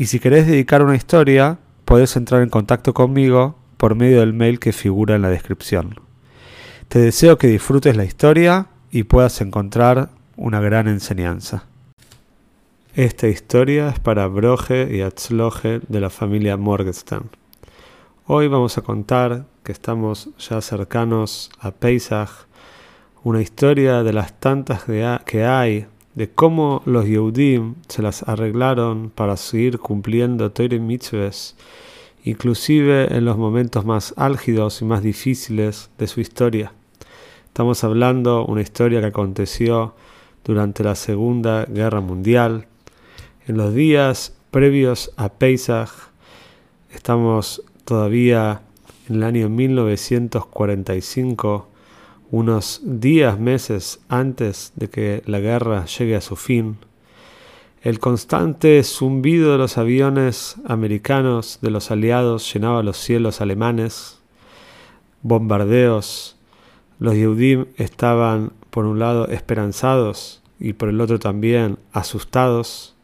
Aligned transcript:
y 0.00 0.06
si 0.06 0.18
querés 0.18 0.46
dedicar 0.46 0.82
una 0.82 0.96
historia, 0.96 1.58
podés 1.84 2.16
entrar 2.16 2.40
en 2.40 2.48
contacto 2.48 2.94
conmigo 2.94 3.58
por 3.76 3.94
medio 3.94 4.20
del 4.20 4.32
mail 4.32 4.58
que 4.58 4.72
figura 4.72 5.14
en 5.14 5.20
la 5.20 5.28
descripción. 5.28 5.96
Te 6.88 7.00
deseo 7.00 7.36
que 7.36 7.48
disfrutes 7.48 7.98
la 7.98 8.06
historia 8.06 8.68
y 8.90 9.02
puedas 9.02 9.42
encontrar 9.42 10.08
una 10.38 10.58
gran 10.58 10.88
enseñanza. 10.88 11.64
Esta 12.94 13.28
historia 13.28 13.90
es 13.90 13.98
para 13.98 14.26
Broje 14.26 14.88
y 14.90 15.02
Atzloje 15.02 15.82
de 15.86 16.00
la 16.00 16.08
familia 16.08 16.56
Morgenstern. 16.56 17.28
Hoy 18.24 18.48
vamos 18.48 18.78
a 18.78 18.82
contar 18.82 19.44
que 19.62 19.72
estamos 19.72 20.30
ya 20.38 20.62
cercanos 20.62 21.50
a 21.60 21.72
Pesach, 21.72 22.46
una 23.22 23.42
historia 23.42 24.02
de 24.02 24.14
las 24.14 24.40
tantas 24.40 24.84
que 25.26 25.44
hay 25.44 25.88
de 26.14 26.30
cómo 26.30 26.82
los 26.86 27.06
Yehudim 27.06 27.74
se 27.88 28.02
las 28.02 28.28
arreglaron 28.28 29.10
para 29.10 29.36
seguir 29.36 29.78
cumpliendo 29.78 30.50
Torah 30.50 30.78
mitzvahs, 30.78 31.54
inclusive 32.24 33.16
en 33.16 33.24
los 33.24 33.36
momentos 33.36 33.84
más 33.84 34.14
álgidos 34.16 34.82
y 34.82 34.84
más 34.84 35.02
difíciles 35.02 35.90
de 35.98 36.06
su 36.06 36.20
historia. 36.20 36.72
Estamos 37.46 37.82
hablando 37.84 38.44
de 38.44 38.52
una 38.52 38.62
historia 38.62 39.00
que 39.00 39.06
aconteció 39.06 39.94
durante 40.44 40.84
la 40.84 40.94
Segunda 40.94 41.64
Guerra 41.66 42.00
Mundial. 42.00 42.66
En 43.46 43.56
los 43.56 43.74
días 43.74 44.36
previos 44.50 45.12
a 45.16 45.30
Pesach, 45.30 45.90
estamos 46.92 47.62
todavía 47.84 48.62
en 49.08 49.16
el 49.16 49.24
año 49.24 49.48
1945, 49.48 51.69
unos 52.30 52.80
días, 52.84 53.38
meses 53.38 54.00
antes 54.08 54.72
de 54.76 54.88
que 54.88 55.22
la 55.26 55.40
guerra 55.40 55.86
llegue 55.86 56.16
a 56.16 56.20
su 56.20 56.36
fin, 56.36 56.78
el 57.82 57.98
constante 57.98 58.82
zumbido 58.84 59.52
de 59.52 59.58
los 59.58 59.78
aviones 59.78 60.56
americanos 60.66 61.58
de 61.62 61.70
los 61.70 61.90
aliados 61.90 62.52
llenaba 62.52 62.82
los 62.82 62.98
cielos 62.98 63.40
alemanes, 63.40 64.20
bombardeos, 65.22 66.36
los 66.98 67.14
Yehudim 67.14 67.66
estaban 67.76 68.52
por 68.68 68.84
un 68.84 68.98
lado 68.98 69.28
esperanzados 69.28 70.42
y 70.58 70.74
por 70.74 70.90
el 70.90 71.00
otro 71.00 71.18
también 71.18 71.78
asustados. 71.92 72.94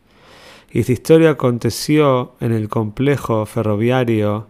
Y 0.70 0.80
esta 0.80 0.92
historia 0.92 1.30
aconteció 1.30 2.34
en 2.40 2.52
el 2.52 2.68
complejo 2.68 3.46
ferroviario 3.46 4.46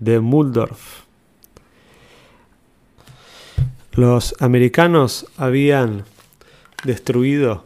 de 0.00 0.18
Muldorf. 0.18 1.07
Los 3.98 4.36
americanos 4.38 5.26
habían 5.36 6.04
destruido 6.84 7.64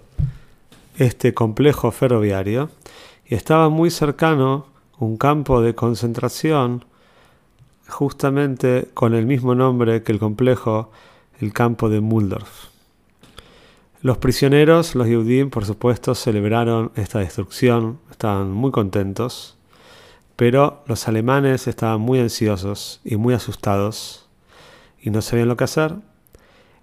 este 0.97 1.34
complejo 1.34 1.91
ferroviario 1.91 2.70
y 3.27 3.34
estaba 3.34 3.69
muy 3.69 3.91
cercano 3.91 4.64
un 4.98 5.19
campo 5.19 5.61
de 5.61 5.74
concentración 5.74 6.86
justamente 7.86 8.89
con 8.94 9.12
el 9.12 9.27
mismo 9.27 9.55
nombre 9.55 10.02
que 10.02 10.12
el 10.12 10.19
complejo, 10.19 10.91
el 11.39 11.52
campo 11.52 11.91
de 11.91 12.00
Muldorf. 12.00 12.69
Los 14.01 14.17
prisioneros, 14.17 14.95
los 14.95 15.08
Yehudim, 15.08 15.51
por 15.51 15.67
supuesto, 15.67 16.14
celebraron 16.14 16.92
esta 16.95 17.18
destrucción, 17.18 17.98
estaban 18.11 18.51
muy 18.51 18.70
contentos, 18.70 19.58
pero 20.36 20.83
los 20.86 21.08
alemanes 21.08 21.68
estaban 21.68 22.01
muy 22.01 22.20
ansiosos 22.20 23.02
y 23.05 23.17
muy 23.17 23.35
asustados 23.35 24.30
y 24.98 25.11
no 25.11 25.20
sabían 25.20 25.48
lo 25.48 25.58
que 25.58 25.64
hacer 25.64 25.96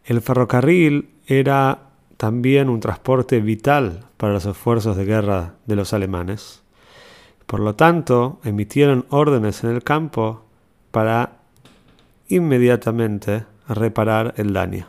el 0.09 0.21
ferrocarril 0.21 1.07
era 1.27 1.83
también 2.17 2.67
un 2.67 2.79
transporte 2.79 3.41
vital 3.41 4.05
para 4.17 4.33
los 4.33 4.45
esfuerzos 4.47 4.97
de 4.97 5.05
guerra 5.05 5.53
de 5.67 5.75
los 5.75 5.93
alemanes. 5.93 6.63
Por 7.45 7.59
lo 7.59 7.75
tanto, 7.75 8.39
emitieron 8.43 9.05
órdenes 9.09 9.63
en 9.63 9.69
el 9.69 9.83
campo 9.83 10.43
para 10.89 11.33
inmediatamente 12.27 13.45
reparar 13.67 14.33
el 14.37 14.51
daño. 14.51 14.87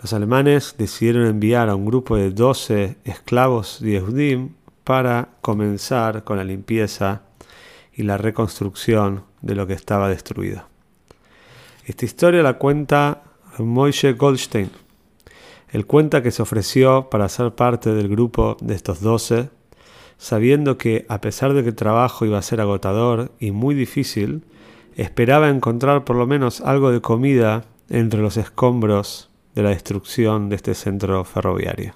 Los 0.00 0.14
alemanes 0.14 0.74
decidieron 0.78 1.26
enviar 1.26 1.68
a 1.68 1.74
un 1.74 1.84
grupo 1.84 2.16
de 2.16 2.30
12 2.30 2.96
esclavos 3.04 3.78
de 3.80 3.90
Yehudim 3.90 4.54
para 4.84 5.28
comenzar 5.42 6.24
con 6.24 6.38
la 6.38 6.44
limpieza 6.44 7.20
y 7.92 8.04
la 8.04 8.16
reconstrucción 8.16 9.24
de 9.42 9.54
lo 9.54 9.66
que 9.66 9.74
estaba 9.74 10.08
destruido. 10.08 10.64
Esta 11.84 12.06
historia 12.06 12.42
la 12.42 12.54
cuenta 12.54 13.23
Moishe 13.58 14.12
Goldstein. 14.14 14.70
Él 15.70 15.86
cuenta 15.86 16.22
que 16.22 16.30
se 16.30 16.42
ofreció 16.42 17.10
para 17.10 17.28
ser 17.28 17.54
parte 17.54 17.94
del 17.94 18.08
grupo 18.08 18.56
de 18.60 18.74
estos 18.74 19.00
doce, 19.00 19.50
sabiendo 20.18 20.78
que, 20.78 21.04
a 21.08 21.20
pesar 21.20 21.52
de 21.52 21.62
que 21.62 21.70
el 21.70 21.74
trabajo 21.74 22.24
iba 22.24 22.38
a 22.38 22.42
ser 22.42 22.60
agotador 22.60 23.32
y 23.40 23.50
muy 23.50 23.74
difícil, 23.74 24.44
esperaba 24.96 25.48
encontrar 25.48 26.04
por 26.04 26.16
lo 26.16 26.26
menos 26.26 26.60
algo 26.60 26.90
de 26.90 27.00
comida 27.00 27.64
entre 27.88 28.20
los 28.20 28.36
escombros 28.36 29.30
de 29.54 29.62
la 29.62 29.70
destrucción 29.70 30.48
de 30.48 30.56
este 30.56 30.74
centro 30.74 31.24
ferroviario. 31.24 31.94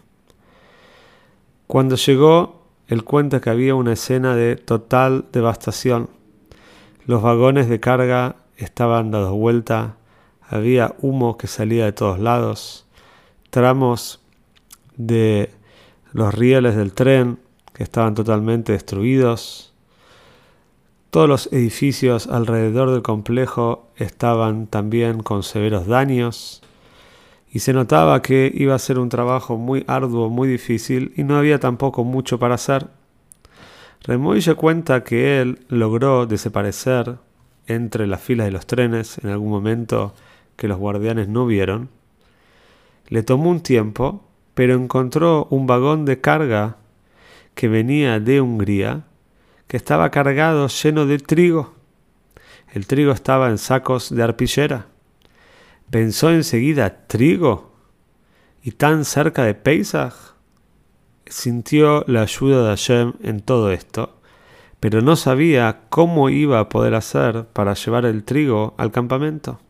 Cuando 1.66 1.96
llegó, 1.96 2.62
él 2.86 3.04
cuenta 3.04 3.40
que 3.40 3.50
había 3.50 3.74
una 3.74 3.92
escena 3.92 4.34
de 4.34 4.56
total 4.56 5.26
devastación. 5.32 6.08
Los 7.04 7.22
vagones 7.22 7.68
de 7.68 7.80
carga 7.80 8.36
estaban 8.56 9.10
dados 9.10 9.32
vuelta 9.32 9.96
había 10.48 10.94
humo 11.00 11.36
que 11.36 11.46
salía 11.46 11.84
de 11.84 11.92
todos 11.92 12.18
lados, 12.18 12.86
tramos 13.50 14.20
de 14.96 15.50
los 16.12 16.34
rieles 16.34 16.76
del 16.76 16.92
tren 16.92 17.38
que 17.72 17.82
estaban 17.82 18.14
totalmente 18.14 18.72
destruidos, 18.72 19.68
todos 21.10 21.28
los 21.28 21.52
edificios 21.52 22.26
alrededor 22.26 22.90
del 22.90 23.02
complejo 23.02 23.88
estaban 23.96 24.66
también 24.66 25.22
con 25.22 25.42
severos 25.42 25.86
daños 25.86 26.62
y 27.50 27.60
se 27.60 27.72
notaba 27.72 28.20
que 28.20 28.52
iba 28.54 28.74
a 28.74 28.78
ser 28.78 28.98
un 28.98 29.08
trabajo 29.08 29.56
muy 29.56 29.84
arduo, 29.86 30.28
muy 30.28 30.48
difícil 30.48 31.12
y 31.16 31.24
no 31.24 31.38
había 31.38 31.58
tampoco 31.58 32.04
mucho 32.04 32.38
para 32.38 32.56
hacer. 32.56 32.88
Remoille 34.04 34.54
cuenta 34.54 35.02
que 35.02 35.40
él 35.40 35.60
logró 35.68 36.26
desaparecer 36.26 37.16
entre 37.66 38.06
las 38.06 38.20
filas 38.20 38.46
de 38.46 38.52
los 38.52 38.66
trenes 38.66 39.18
en 39.18 39.30
algún 39.30 39.50
momento 39.50 40.14
que 40.58 40.68
los 40.68 40.76
guardianes 40.76 41.28
no 41.28 41.46
vieron. 41.46 41.88
Le 43.06 43.22
tomó 43.22 43.48
un 43.48 43.60
tiempo, 43.60 44.24
pero 44.54 44.74
encontró 44.74 45.46
un 45.50 45.68
vagón 45.68 46.04
de 46.04 46.20
carga 46.20 46.78
que 47.54 47.68
venía 47.68 48.18
de 48.18 48.40
Hungría, 48.40 49.04
que 49.68 49.76
estaba 49.76 50.10
cargado 50.10 50.66
lleno 50.66 51.06
de 51.06 51.18
trigo. 51.18 51.74
El 52.72 52.88
trigo 52.88 53.12
estaba 53.12 53.48
en 53.48 53.58
sacos 53.58 54.14
de 54.14 54.22
arpillera. 54.22 54.86
Pensó 55.90 56.30
enseguida, 56.30 57.06
¿trigo? 57.06 57.72
¿Y 58.62 58.72
tan 58.72 59.04
cerca 59.04 59.44
de 59.44 59.54
Pesach? 59.54 60.34
Sintió 61.26 62.04
la 62.08 62.22
ayuda 62.22 62.64
de 62.64 62.68
Hashem 62.70 63.12
en 63.22 63.42
todo 63.42 63.70
esto, 63.70 64.18
pero 64.80 65.02
no 65.02 65.14
sabía 65.14 65.82
cómo 65.88 66.30
iba 66.30 66.58
a 66.58 66.68
poder 66.68 66.94
hacer 66.94 67.46
para 67.52 67.74
llevar 67.74 68.06
el 68.06 68.24
trigo 68.24 68.74
al 68.76 68.90
campamento. 68.90 69.60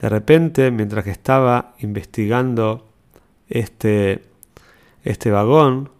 De 0.00 0.08
repente, 0.08 0.70
mientras 0.70 1.04
que 1.04 1.10
estaba 1.10 1.74
investigando 1.80 2.88
este, 3.48 4.24
este 5.04 5.30
vagón, 5.30 5.90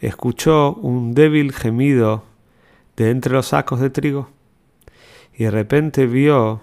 escuchó 0.00 0.74
un 0.74 1.12
débil 1.12 1.52
gemido 1.52 2.22
de 2.96 3.10
entre 3.10 3.32
los 3.32 3.48
sacos 3.48 3.80
de 3.80 3.90
trigo 3.90 4.28
y 5.36 5.44
de 5.44 5.50
repente 5.50 6.06
vio 6.06 6.60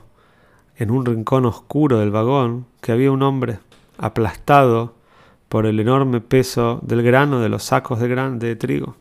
en 0.78 0.90
un 0.90 1.06
rincón 1.06 1.46
oscuro 1.46 2.00
del 2.00 2.12
vagón 2.12 2.66
que 2.80 2.94
había 2.94 3.12
un 3.12 3.24
hombre 3.24 3.60
aplastado 3.98 4.96
por 5.50 5.66
el 5.66 5.80
enorme 5.82 6.22
peso 6.22 6.80
del 6.82 7.04
grano 7.04 7.42
de 7.42 7.50
los 7.50 7.64
sacos 7.64 8.00
de, 8.00 8.08
gran, 8.08 8.40
de 8.40 8.56
trigo. 8.56 8.96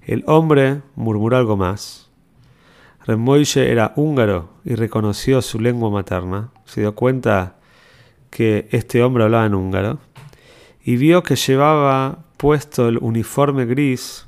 El 0.00 0.22
hombre 0.26 0.82
murmuró 0.94 1.38
algo 1.38 1.56
más 1.56 2.04
Remoille 3.06 3.70
era 3.70 3.92
húngaro 3.96 4.48
y 4.64 4.76
reconoció 4.76 5.42
su 5.42 5.60
lengua 5.60 5.90
materna. 5.90 6.48
Se 6.74 6.80
dio 6.80 6.96
cuenta 6.96 7.54
que 8.30 8.66
este 8.72 9.00
hombre 9.04 9.22
hablaba 9.22 9.46
en 9.46 9.54
húngaro 9.54 10.00
y 10.82 10.96
vio 10.96 11.22
que 11.22 11.36
llevaba 11.36 12.24
puesto 12.36 12.88
el 12.88 12.98
uniforme 12.98 13.64
gris 13.64 14.26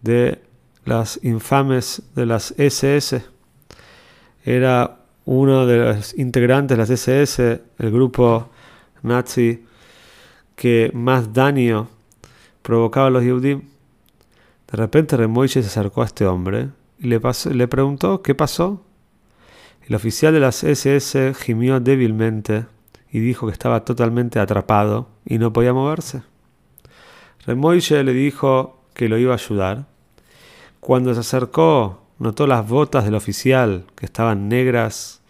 de 0.00 0.40
las 0.86 1.20
infames 1.22 2.00
de 2.14 2.24
las 2.24 2.54
SS. 2.56 3.22
Era 4.42 5.00
uno 5.26 5.66
de 5.66 5.76
los 5.76 6.16
integrantes 6.16 6.78
de 6.78 6.80
las 6.80 6.88
SS, 6.88 7.60
el 7.76 7.90
grupo 7.90 8.48
nazi 9.02 9.62
que 10.56 10.90
más 10.94 11.30
daño 11.30 11.88
provocaba 12.62 13.08
a 13.08 13.10
los 13.10 13.22
Yehudim. 13.22 13.60
De 14.70 14.78
repente 14.78 15.14
Remoishe 15.14 15.60
se 15.60 15.68
acercó 15.68 16.00
a 16.00 16.06
este 16.06 16.24
hombre 16.24 16.70
y 16.98 17.06
le 17.08 17.68
preguntó 17.68 18.22
qué 18.22 18.34
pasó. 18.34 18.82
El 19.86 19.94
oficial 19.94 20.32
de 20.32 20.40
las 20.40 20.62
SS 20.62 21.34
gimió 21.34 21.80
débilmente 21.80 22.66
y 23.10 23.20
dijo 23.20 23.46
que 23.46 23.52
estaba 23.52 23.84
totalmente 23.84 24.38
atrapado 24.38 25.08
y 25.24 25.38
no 25.38 25.52
podía 25.52 25.72
moverse. 25.72 26.22
Remoishe 27.46 28.04
le 28.04 28.12
dijo 28.12 28.84
que 28.94 29.08
lo 29.08 29.18
iba 29.18 29.32
a 29.32 29.36
ayudar. 29.36 29.86
Cuando 30.78 31.12
se 31.14 31.20
acercó, 31.20 32.02
notó 32.18 32.46
las 32.46 32.68
botas 32.68 33.04
del 33.04 33.14
oficial, 33.14 33.86
que 33.96 34.06
estaban 34.06 34.48
negras, 34.48 35.22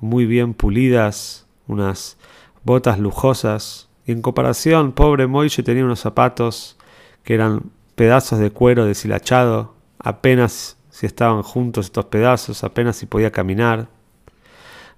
muy 0.00 0.26
bien 0.26 0.54
pulidas, 0.54 1.46
unas 1.66 2.16
botas 2.64 2.98
lujosas, 2.98 3.88
y 4.06 4.12
en 4.12 4.22
comparación, 4.22 4.92
pobre 4.92 5.26
Moishe 5.26 5.62
tenía 5.62 5.84
unos 5.84 6.00
zapatos 6.00 6.76
que 7.22 7.34
eran 7.34 7.70
pedazos 7.94 8.38
de 8.38 8.50
cuero 8.50 8.86
deshilachado, 8.86 9.74
apenas 9.98 10.78
si 11.00 11.06
estaban 11.06 11.42
juntos 11.42 11.86
estos 11.86 12.04
pedazos, 12.04 12.62
apenas 12.62 12.94
si 12.94 13.06
podía 13.06 13.32
caminar. 13.32 13.88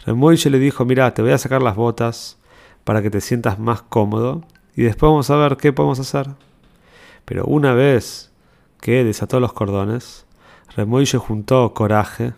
Remoishe 0.04 0.50
le 0.50 0.58
dijo, 0.58 0.84
mira, 0.84 1.14
te 1.14 1.22
voy 1.22 1.30
a 1.30 1.38
sacar 1.38 1.62
las 1.62 1.76
botas 1.76 2.38
para 2.82 3.02
que 3.02 3.10
te 3.10 3.20
sientas 3.20 3.60
más 3.60 3.82
cómodo 3.82 4.42
y 4.74 4.82
después 4.82 5.10
vamos 5.10 5.30
a 5.30 5.36
ver 5.36 5.56
qué 5.58 5.72
podemos 5.72 6.00
hacer. 6.00 6.26
Pero 7.24 7.44
una 7.44 7.72
vez 7.72 8.32
que 8.80 9.04
desató 9.04 9.38
los 9.38 9.52
cordones, 9.52 10.26
Remoishe 10.74 11.18
juntó 11.18 11.72
coraje, 11.72 12.32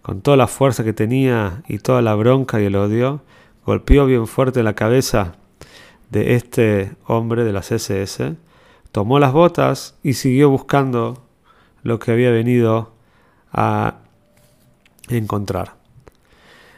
con 0.00 0.22
toda 0.22 0.38
la 0.38 0.46
fuerza 0.46 0.82
que 0.82 0.94
tenía 0.94 1.64
y 1.68 1.80
toda 1.80 2.00
la 2.00 2.14
bronca 2.14 2.62
y 2.62 2.64
el 2.64 2.76
odio, 2.76 3.20
golpeó 3.66 4.06
bien 4.06 4.26
fuerte 4.26 4.62
la 4.62 4.72
cabeza 4.72 5.34
de 6.08 6.34
este 6.34 6.96
hombre 7.04 7.44
de 7.44 7.52
las 7.52 7.72
SS, 7.72 8.36
tomó 8.90 9.18
las 9.18 9.34
botas 9.34 9.98
y 10.02 10.14
siguió 10.14 10.48
buscando 10.48 11.25
lo 11.86 11.98
que 11.98 12.12
había 12.12 12.30
venido 12.30 12.92
a 13.52 13.98
encontrar. 15.08 15.74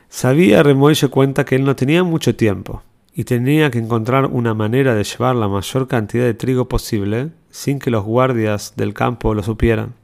Sabía 0.09 0.63
Remoishe 0.63 1.09
cuenta 1.09 1.45
que 1.45 1.57
él 1.57 1.65
no 1.65 1.77
tenía 1.77 2.03
mucho 2.03 2.35
tiempo 2.35 2.83
y 3.15 3.25
tenía 3.25 3.71
que 3.71 3.79
encontrar 3.79 4.27
una 4.27 4.55
manera 4.55 4.95
de 4.95 5.05
llevar 5.05 5.35
la 5.35 5.49
mayor 5.49 5.89
cantidad 5.89 6.25
de 6.25 6.35
trigo 6.35 6.69
posible 6.69 7.31
sin 7.51 7.79
que 7.79 7.91
los 7.91 8.05
guardias 8.05 8.75
del 8.77 8.95
campo 8.95 9.35
lo 9.35 9.43
supieran. 9.43 9.95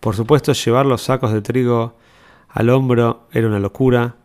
Por 0.00 0.16
supuesto, 0.16 0.52
llevar 0.52 0.86
los 0.86 1.02
sacos 1.02 1.32
de 1.32 1.42
trigo 1.42 1.96
al 2.48 2.70
hombro 2.70 3.28
era 3.32 3.46
una 3.46 3.58
locura. 3.58 4.16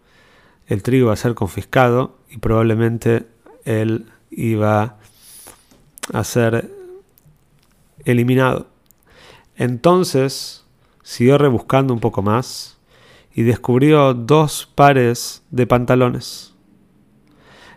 El 0.67 0.81
trigo 0.81 1.05
iba 1.05 1.13
a 1.13 1.17
ser 1.17 1.35
confiscado 1.35 2.17
y 2.29 2.37
probablemente 2.37 3.27
él 3.65 4.05
iba 4.31 4.97
a 6.13 6.23
ser 6.23 6.71
eliminado. 8.05 8.74
Entonces 9.57 10.65
siguió 11.03 11.37
rebuscando 11.37 11.93
un 11.93 11.99
poco 11.99 12.21
más 12.21 12.77
y 13.33 13.43
descubrió 13.43 14.13
dos 14.13 14.69
pares 14.73 15.43
de 15.51 15.67
pantalones. 15.67 16.53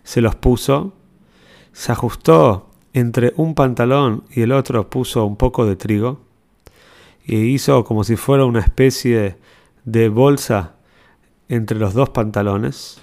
Se 0.03 0.21
los 0.21 0.35
puso, 0.35 0.95
se 1.73 1.93
ajustó 1.93 2.71
entre 2.93 3.33
un 3.37 3.55
pantalón 3.55 4.25
y 4.31 4.43
el 4.43 4.53
otro, 4.53 4.89
puso 4.89 5.25
un 5.27 5.37
poco 5.37 5.67
de 5.67 5.77
trigo 5.77 6.21
y 7.25 7.37
hizo 7.37 7.85
como 7.85 8.05
si 8.05 8.17
fuera 8.17 8.45
una 8.45 8.61
especie 8.61 9.37
de 9.85 10.09
bolsa 10.09 10.75
entre 11.49 11.79
los 11.79 11.95
dos 11.95 12.11
pantalones. 12.11 13.01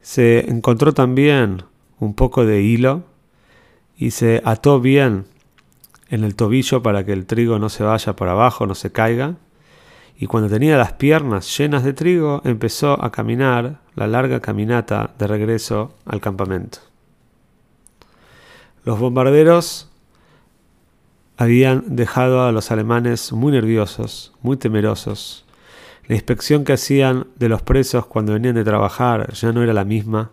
Se 0.00 0.50
encontró 0.50 0.92
también 0.94 1.64
un 1.98 2.14
poco 2.14 2.46
de 2.46 2.62
hilo 2.62 3.04
y 3.96 4.10
se 4.12 4.40
ató 4.44 4.80
bien 4.80 5.26
en 6.08 6.24
el 6.24 6.34
tobillo 6.36 6.82
para 6.82 7.04
que 7.04 7.12
el 7.12 7.26
trigo 7.26 7.58
no 7.58 7.68
se 7.68 7.84
vaya 7.84 8.14
por 8.14 8.28
abajo, 8.28 8.66
no 8.66 8.74
se 8.74 8.92
caiga 8.92 9.36
y 10.18 10.26
cuando 10.26 10.48
tenía 10.48 10.78
las 10.78 10.94
piernas 10.94 11.56
llenas 11.58 11.84
de 11.84 11.92
trigo 11.92 12.40
empezó 12.44 13.02
a 13.02 13.12
caminar 13.12 13.80
la 13.94 14.06
larga 14.06 14.40
caminata 14.40 15.10
de 15.18 15.26
regreso 15.26 15.94
al 16.06 16.20
campamento. 16.20 16.78
Los 18.84 18.98
bombarderos 18.98 19.90
habían 21.36 21.96
dejado 21.96 22.44
a 22.44 22.52
los 22.52 22.70
alemanes 22.70 23.32
muy 23.32 23.52
nerviosos, 23.52 24.32
muy 24.40 24.56
temerosos. 24.56 25.44
La 26.06 26.14
inspección 26.14 26.64
que 26.64 26.72
hacían 26.72 27.26
de 27.36 27.48
los 27.50 27.60
presos 27.62 28.06
cuando 28.06 28.32
venían 28.32 28.54
de 28.54 28.64
trabajar 28.64 29.32
ya 29.34 29.52
no 29.52 29.62
era 29.62 29.74
la 29.74 29.84
misma. 29.84 30.30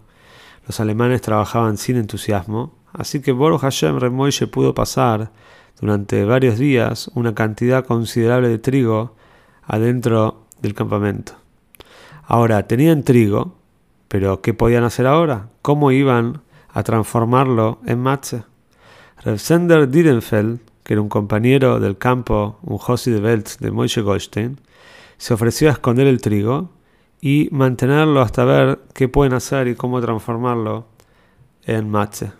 Los 0.66 0.80
alemanes 0.80 1.22
trabajaban 1.22 1.78
sin 1.78 1.98
entusiasmo, 1.98 2.74
así 2.94 3.22
que 3.22 3.34
Boruch 3.34 3.62
Hashem 3.62 4.00
Remoye 4.00 4.48
pudo 4.48 4.74
pasar 4.74 5.32
durante 5.80 6.24
varios 6.26 6.58
días 6.58 7.10
una 7.14 7.36
cantidad 7.36 7.86
considerable 7.86 8.50
de 8.50 8.60
trigo 8.60 9.16
adentro 9.64 10.46
del 10.62 10.74
campamento. 10.74 11.34
Ahora, 12.24 12.68
tenían 12.68 13.04
trigo, 13.04 13.56
pero 14.08 14.42
¿qué 14.42 14.54
podían 14.54 14.84
hacer 14.84 15.08
ahora? 15.08 15.50
¿Cómo 15.62 15.92
iban 15.92 16.42
a 16.70 16.84
transformarlo 16.84 17.80
en 17.86 18.00
matze? 18.00 18.44
Revsender 19.24 19.90
Didenfeld, 19.90 20.60
que 20.84 20.94
era 20.94 21.02
un 21.02 21.10
compañero 21.10 21.80
del 21.80 21.98
campo, 21.98 22.60
un 22.64 22.78
Josi 22.78 23.12
de 23.12 23.20
Beltz 23.20 23.58
de 23.60 23.72
Moshe 23.72 24.02
Goldstein, 24.02 24.60
se 25.18 25.34
ofreció 25.34 25.70
a 25.70 25.74
esconder 25.74 26.08
el 26.08 26.22
trigo 26.22 26.70
y 27.22 27.48
mantenerlo 27.52 28.22
hasta 28.22 28.44
ver 28.44 28.80
qué 28.94 29.08
pueden 29.08 29.34
hacer 29.34 29.68
y 29.68 29.76
cómo 29.76 30.02
transformarlo 30.02 30.88
en 31.64 31.90
matze. 31.90 32.34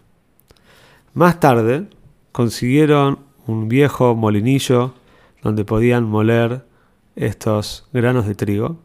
Más 1.14 1.40
tarde 1.40 1.88
consiguieron 2.34 3.20
un 3.48 3.70
viejo 3.70 4.16
molinillo 4.16 4.94
donde 5.42 5.64
podían 5.64 6.04
moler 6.04 6.66
estos 7.16 7.88
granos 7.94 8.28
de 8.28 8.36
trigo. 8.36 8.78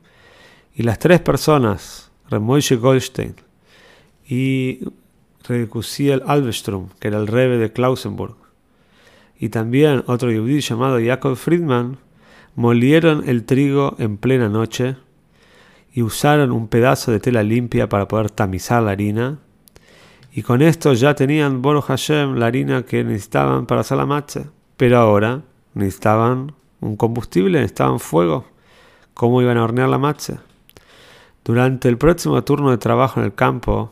Y 0.76 0.84
las 0.84 1.00
tres 1.00 1.18
personas, 1.20 2.12
Remoishe 2.30 2.76
Goldstein 2.76 3.34
y 4.28 4.80
Rekusiel 5.48 6.22
Alvestrom, 6.26 6.90
que 7.00 7.08
era 7.08 7.18
el 7.18 7.26
rebe 7.26 7.56
de 7.58 7.72
Klausenburg, 7.72 8.36
y 9.40 9.48
también 9.48 10.04
otro 10.06 10.30
judío 10.30 10.58
llamado 10.60 10.98
Jacob 11.04 11.36
Friedman, 11.36 11.98
molieron 12.54 13.28
el 13.28 13.44
trigo 13.44 13.96
en 13.98 14.18
plena 14.18 14.48
noche 14.48 14.96
y 15.92 16.02
usaron 16.02 16.52
un 16.52 16.68
pedazo 16.68 17.12
de 17.12 17.20
tela 17.20 17.42
limpia 17.42 17.88
para 17.88 18.08
poder 18.08 18.30
tamizar 18.30 18.82
la 18.82 18.90
harina. 18.90 19.38
Y 20.32 20.42
con 20.42 20.62
esto 20.62 20.92
ya 20.92 21.14
tenían 21.14 21.62
Boro 21.62 21.82
Hashem 21.82 22.36
la 22.36 22.46
harina 22.46 22.84
que 22.84 23.02
necesitaban 23.04 23.66
para 23.66 23.80
hacer 23.80 23.98
la 23.98 24.06
mache. 24.06 24.46
Pero 24.76 24.98
ahora 24.98 25.42
necesitaban 25.74 26.54
un 26.80 26.96
combustible, 26.96 27.58
necesitaban 27.58 27.98
fuego. 28.00 28.44
¿Cómo 29.14 29.42
iban 29.42 29.56
a 29.56 29.64
hornear 29.64 29.88
la 29.88 29.98
macha? 29.98 30.42
Durante 31.44 31.88
el 31.88 31.98
próximo 31.98 32.42
turno 32.44 32.70
de 32.70 32.78
trabajo 32.78 33.20
en 33.20 33.26
el 33.26 33.34
campo, 33.34 33.90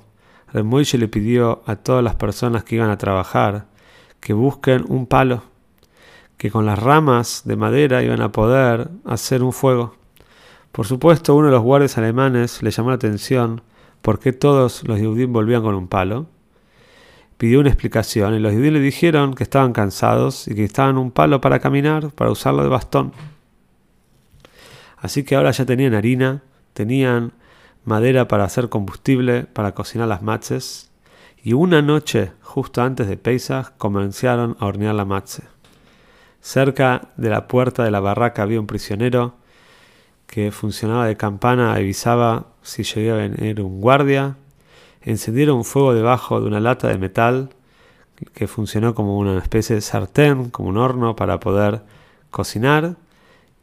Remoishe 0.53 0.99
le 0.99 1.09
pidió 1.09 1.63
a 1.67 1.77
todas 1.77 2.05
las 2.05 2.15
personas 2.15 2.65
que 2.65 2.77
iban 2.77 2.91
a 2.91 2.99
trabajar 2.99 3.67
que 4.21 4.33
busquen 4.33 4.85
un 4.89 5.07
palo, 5.07 5.45
que 6.37 6.51
con 6.51 6.67
las 6.67 6.79
ramas 6.79 7.43
de 7.45 7.57
madera 7.57 8.03
iban 8.03 8.21
a 8.21 8.33
poder 8.33 8.91
hacer 9.05 9.43
un 9.43 9.53
fuego. 9.53 9.95
Por 10.73 10.87
supuesto, 10.87 11.35
uno 11.35 11.47
de 11.47 11.53
los 11.53 11.63
guardias 11.63 11.97
alemanes 11.97 12.63
le 12.63 12.71
llamó 12.71 12.91
la 12.91 12.97
atención 12.97 13.63
por 14.03 14.19
qué 14.19 14.33
todos 14.33 14.85
los 14.85 14.99
judíos 14.99 15.31
volvían 15.31 15.63
con 15.63 15.75
un 15.75 15.89
palo 15.89 16.27
pidió 17.37 17.61
una 17.61 17.69
explicación 17.69 18.35
y 18.35 18.39
los 18.39 18.53
judíos 18.53 18.73
le 18.73 18.81
dijeron 18.81 19.35
que 19.35 19.43
estaban 19.43 19.73
cansados 19.73 20.49
y 20.49 20.55
que 20.55 20.65
estaban 20.65 20.99
un 20.99 21.11
palo 21.11 21.41
para 21.41 21.59
caminar, 21.59 22.11
para 22.11 22.31
usarlo 22.31 22.63
de 22.63 22.69
bastón. 22.69 23.13
Así 24.97 25.25
que 25.25 25.37
ahora 25.37 25.51
ya 25.51 25.67
tenían 25.67 25.95
harina, 25.95 26.43
tenían 26.73 27.33
madera 27.85 28.27
para 28.29 28.45
hacer 28.45 28.69
combustible, 28.69 29.45
para 29.45 29.73
cocinar 29.73 30.09
las 30.09 30.23
matches, 30.23 30.91
y 31.43 31.53
una 31.53 31.83
noche, 31.83 32.33
justo 32.41 32.83
antes 32.83 33.07
de 33.07 33.17
Pesach, 33.17 33.73
comenzaron 33.79 34.57
a 34.59 34.67
hornear 34.67 34.95
la 34.95 35.05
matche. 35.05 35.45
Cerca 36.41 37.11
de 37.17 37.29
la 37.29 37.47
puerta 37.47 37.85
de 37.85 37.91
la 37.91 38.01
barraca 38.01 38.43
había 38.43 38.59
un 38.59 38.67
prisionero 38.67 39.37
que 40.27 40.51
funcionaba 40.51 41.07
de 41.07 41.17
campana, 41.17 41.75
avisaba 41.75 42.47
si 42.63 42.83
llegaba 42.83 43.21
a 43.21 43.29
venir 43.29 43.61
un 43.61 43.81
guardia 43.81 44.37
encendieron 45.07 45.65
fuego 45.65 45.95
debajo 45.95 46.41
de 46.41 46.49
una 46.49 46.61
lata 46.61 46.89
de 46.89 46.99
metal 46.99 47.51
que 48.35 48.47
funcionó 48.47 48.95
como 48.95 49.17
una 49.19 49.39
especie 49.39 49.77
de 49.77 49.81
sartén, 49.81 50.51
como 50.51 50.69
un 50.69 50.77
horno 50.77 51.17
para 51.17 51.39
poder 51.39 51.83
cocinar. 52.31 52.97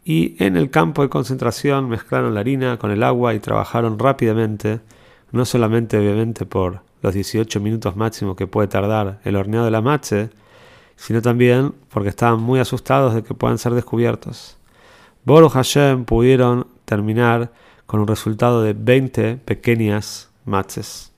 Y 0.06 0.42
en 0.44 0.56
el 0.56 0.70
campo 0.70 1.02
de 1.02 1.10
concentración 1.10 1.90
mezclaron 1.90 2.34
la 2.34 2.40
harina 2.40 2.78
con 2.78 2.92
el 2.92 3.04
agua 3.04 3.34
y 3.34 3.40
trabajaron 3.40 4.00
rápidamente, 4.00 4.80
no 5.32 5.46
solamente 5.46 5.98
obviamente 5.98 6.46
por 6.46 6.82
los 7.02 7.14
18 7.14 7.60
minutos 7.60 7.96
máximos 7.96 8.36
que 8.38 8.48
puede 8.48 8.70
tardar 8.70 9.20
el 9.26 9.36
horneado 9.36 9.66
de 9.66 9.72
la 9.72 9.82
mache, 9.82 10.30
sino 10.96 11.22
también 11.22 11.74
porque 11.90 12.10
estaban 12.10 12.42
muy 12.42 12.60
asustados 12.60 13.16
de 13.16 13.24
que 13.24 13.34
puedan 13.34 13.58
ser 13.58 13.74
descubiertos. 13.74 14.58
Boru 15.26 15.48
Hashem 15.48 16.04
pudieron 16.04 16.68
terminar 16.84 17.54
con 17.86 18.02
un 18.02 18.08
resultado 18.08 18.62
de 18.62 18.74
20 18.74 19.38
pequeñas 19.38 20.30
matzes. 20.44 21.14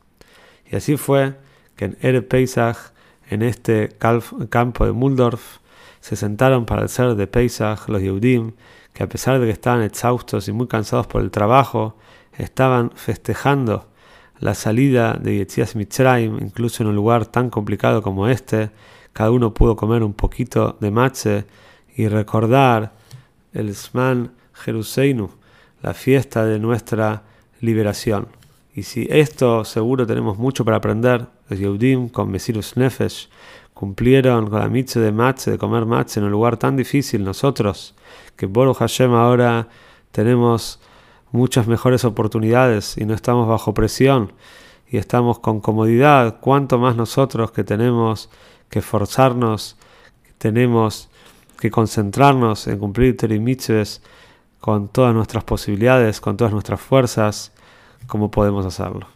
Y 0.70 0.76
así 0.76 0.96
fue 0.96 1.34
que 1.76 1.86
en 1.86 1.98
Ere 2.02 2.22
Pesach, 2.22 2.78
en 3.30 3.42
este 3.42 3.90
campo 4.50 4.86
de 4.86 4.92
Muldorf, 4.92 5.58
se 6.02 6.16
sentaron 6.16 6.68
para 6.68 6.84
el 6.84 6.90
ser 6.90 7.16
de 7.16 7.26
Pesach 7.26 7.88
los 7.88 8.00
Yehudim, 8.00 8.52
que 8.94 9.02
a 9.02 9.10
pesar 9.10 9.40
de 9.40 9.48
que 9.48 9.52
estaban 9.52 9.82
exhaustos 9.82 10.48
y 10.48 10.52
muy 10.52 10.68
cansados 10.68 11.08
por 11.08 11.24
el 11.24 11.32
trabajo, 11.32 11.98
estaban 12.38 12.92
festejando 12.92 13.88
la 14.40 14.54
salida 14.54 15.14
de 15.14 15.38
Yetzias 15.38 15.76
Mitzrayim, 15.76 16.38
incluso 16.44 16.84
en 16.84 16.90
un 16.90 16.96
lugar 16.96 17.26
tan 17.26 17.50
complicado 17.50 18.04
como 18.04 18.28
este, 18.28 18.70
cada 19.14 19.32
uno 19.32 19.56
pudo 19.56 19.76
comer 19.76 20.04
un 20.04 20.14
poquito 20.14 20.78
de 20.80 20.92
matze 20.92 21.46
y 21.96 22.08
recordar 22.08 22.94
el 23.56 23.74
Sman 23.74 24.32
Jeruseinu, 24.54 25.30
la 25.82 25.94
fiesta 25.94 26.46
de 26.46 26.60
nuestra 26.60 27.24
liberación. 27.62 28.28
Y 28.76 28.84
si 28.84 29.08
esto 29.10 29.64
seguro 29.64 30.06
tenemos 30.06 30.38
mucho 30.38 30.66
para 30.66 30.78
aprender, 30.78 31.28
los 31.50 31.60
Yehudim 31.60 32.10
con 32.10 32.30
Mesirus 32.30 32.76
Nefesh 32.76 33.30
cumplieron 33.74 34.50
con 34.50 34.60
la 34.60 34.68
mitzvah 34.68 35.02
de 35.02 35.12
matze, 35.12 35.52
de 35.52 35.58
comer 35.58 35.86
matze 35.86 36.20
en 36.20 36.26
un 36.26 36.32
lugar 36.32 36.58
tan 36.58 36.76
difícil, 36.76 37.24
nosotros, 37.24 37.96
que 38.36 38.46
Boru 38.46 38.74
Hashem 38.74 39.14
ahora 39.14 39.70
tenemos 40.12 40.80
muchas 41.32 41.68
mejores 41.68 42.06
oportunidades 42.06 42.98
y 42.98 43.06
no 43.06 43.14
estamos 43.14 43.48
bajo 43.48 43.74
presión 43.74 44.34
y 44.88 44.98
estamos 44.98 45.40
con 45.40 45.62
comodidad, 45.62 46.40
cuanto 46.40 46.78
más 46.78 46.96
nosotros 46.96 47.52
que 47.52 47.64
tenemos 47.64 48.30
que 48.70 48.80
esforzarnos, 48.80 49.78
tenemos 50.38 51.10
que 51.60 51.72
concentrarnos 51.72 52.68
en 52.68 52.80
cumplir 52.80 53.18
Teri 53.18 53.40
con 54.60 54.88
todas 54.88 55.14
nuestras 55.14 55.44
posibilidades, 55.44 56.20
con 56.20 56.38
todas 56.38 56.52
nuestras 56.52 56.82
fuerzas, 56.82 57.52
como 58.08 58.32
podemos 58.32 58.66
hacerlo. 58.66 59.15